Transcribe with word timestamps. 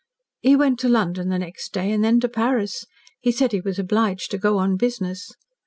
"He 0.39 0.55
went 0.55 0.79
to 0.79 0.89
London 0.89 1.29
the 1.29 1.37
next 1.37 1.73
day, 1.73 1.91
and 1.91 2.03
then 2.03 2.19
to 2.21 2.27
Paris. 2.27 2.87
He 3.19 3.31
said 3.31 3.51
he 3.51 3.61
was 3.61 3.77
obliged 3.77 4.31
to 4.31 4.39
go 4.39 4.57
on 4.57 4.75
business. 4.75 5.31